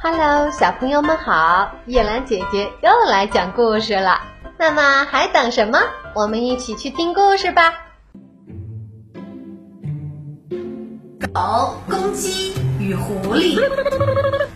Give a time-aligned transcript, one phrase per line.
[0.00, 1.72] Hello，小朋友们好！
[1.86, 4.20] 叶兰姐姐又来讲故事了。
[4.56, 5.80] 那么还等什么？
[6.14, 7.74] 我们一起去听故事吧。
[11.34, 13.60] 狗、公鸡与狐狸。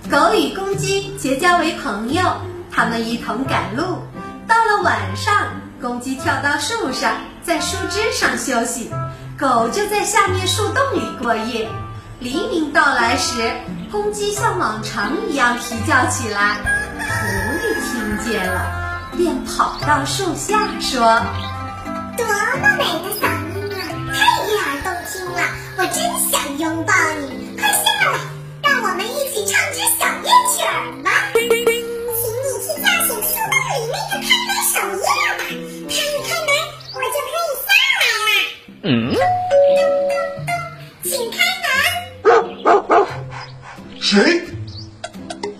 [0.08, 2.22] 狗与公鸡结交为朋友，
[2.70, 3.98] 他们一同赶路。
[4.46, 5.34] 到了晚上，
[5.80, 8.92] 公鸡跳到树上，在树枝上休息，
[9.36, 11.68] 狗就在下面树洞里过夜。
[12.22, 13.50] 黎明到来时，
[13.90, 16.54] 公鸡像往常一样啼叫起来。
[16.96, 17.26] 狐
[17.58, 21.00] 狸听见了，便跑到树下说
[22.16, 23.76] ：“多么美的嗓音啊，
[24.14, 24.14] 太
[24.46, 25.42] 悦耳动听了！
[25.78, 25.98] 我真
[26.30, 27.80] 想拥抱你，快下
[28.12, 28.14] 来，
[28.62, 30.70] 让我们一起唱支小夜曲儿
[31.02, 31.10] 吧。
[31.34, 35.02] 请你去叫醒树洞里那个开门守夜
[35.38, 35.42] 吧，
[35.88, 36.50] 他一开门，
[36.94, 37.68] 我就可以下
[37.98, 38.30] 来啦。
[38.84, 38.86] 嗯，
[41.02, 41.41] 请开门。”
[44.12, 44.42] 谁？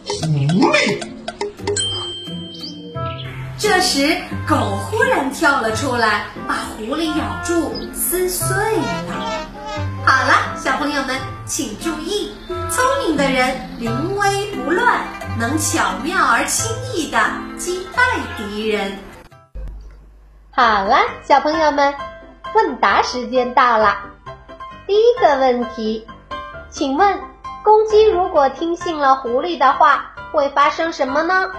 [0.05, 0.27] 狐
[0.73, 1.03] 狸。
[3.59, 4.15] 这时，
[4.47, 9.15] 狗忽然跳了出来，把狐狸咬住，撕碎了。
[10.05, 12.35] 好了，小朋友们，请注意：
[12.69, 15.01] 聪明的人临危不乱，
[15.39, 17.19] 能巧妙而轻易地
[17.57, 18.03] 击败
[18.37, 18.99] 敌人。
[20.51, 21.95] 好了，小朋友们，
[22.55, 23.97] 问答时间到了。
[24.87, 26.07] 第一个问题，
[26.69, 27.19] 请问，
[27.65, 31.53] 公鸡如果听信了狐狸的话，会发生什么呢？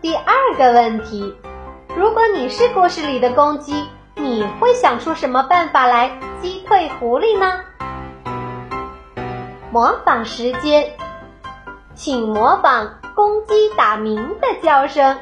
[0.00, 1.36] 第二个问题，
[1.94, 7.60] 如果你是故事里的公鸡，你会想出什么办法来击退狐狸呢？
[9.70, 10.92] 模仿时间，
[11.94, 15.18] 请模仿公鸡打鸣的叫声。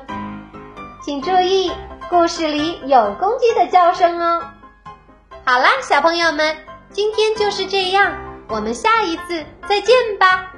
[1.02, 1.72] 请注意，
[2.08, 4.40] 故事里有公鸡的叫声哦。
[5.44, 6.56] 好啦，小朋友们，
[6.90, 8.12] 今天就是这样，
[8.48, 10.57] 我们下一次再见吧。